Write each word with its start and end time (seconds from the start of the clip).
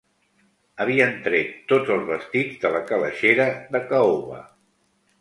Havien 0.85 1.13
tret 1.27 1.53
tots 1.73 1.93
els 1.97 2.09
vestits 2.09 2.59
de 2.65 2.75
la 2.79 2.83
calaixera 2.91 3.49
de 3.77 3.87
caoba 3.95 4.45